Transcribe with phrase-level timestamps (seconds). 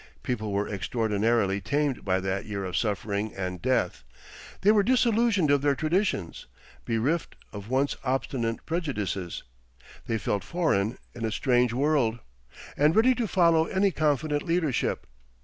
[0.23, 4.03] People were extraordinarily tamed by that year of suffering and death;
[4.61, 6.47] they were disillusioned of their traditions,
[6.85, 9.43] bereft of once obstinate prejudices;
[10.07, 12.17] they felt foreign in a strange world,
[12.75, 15.05] and ready to follow any confident leadership.